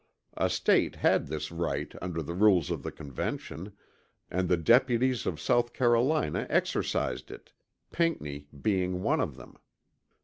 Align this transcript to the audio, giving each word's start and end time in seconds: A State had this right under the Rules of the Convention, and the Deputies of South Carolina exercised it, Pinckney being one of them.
A 0.35 0.49
State 0.49 0.95
had 0.95 1.27
this 1.27 1.51
right 1.51 1.93
under 2.01 2.23
the 2.23 2.33
Rules 2.33 2.71
of 2.71 2.81
the 2.81 2.91
Convention, 2.91 3.73
and 4.31 4.49
the 4.49 4.57
Deputies 4.57 5.27
of 5.27 5.39
South 5.39 5.73
Carolina 5.73 6.47
exercised 6.49 7.29
it, 7.29 7.51
Pinckney 7.91 8.47
being 8.63 9.03
one 9.03 9.19
of 9.21 9.35
them. 9.37 9.59